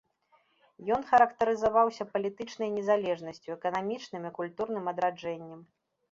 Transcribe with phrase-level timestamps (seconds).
[0.93, 5.61] Ён характарызаваўся палітычнай незалежнасцю, эканамічным і культурным адраджэннем.